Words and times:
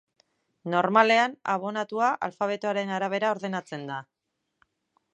Normalean 0.73 1.35
abonatua 1.57 2.09
alfabetoaren 2.31 2.97
arabera 2.97 3.33
ordenatzen 3.37 3.89
da. 3.93 4.03